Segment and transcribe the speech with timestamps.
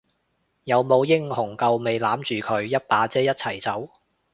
[0.63, 3.87] 有冇英雄救美攬住佢一把遮一齊走？